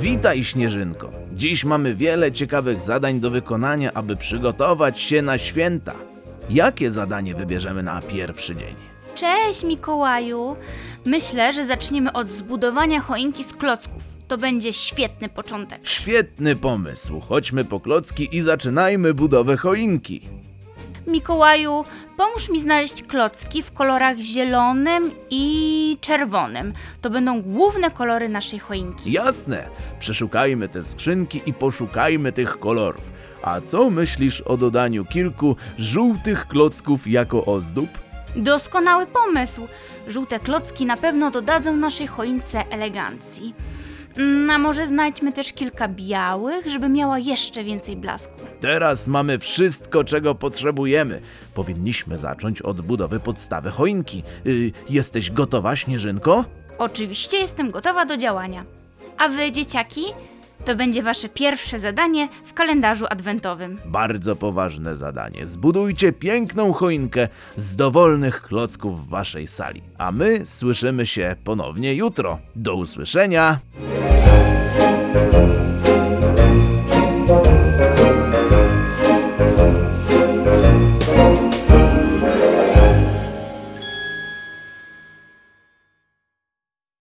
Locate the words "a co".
33.42-33.90